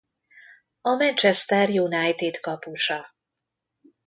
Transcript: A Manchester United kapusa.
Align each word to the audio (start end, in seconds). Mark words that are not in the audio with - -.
A 0.81 0.95
Manchester 0.95 1.69
United 1.81 2.35
kapusa. 2.41 3.15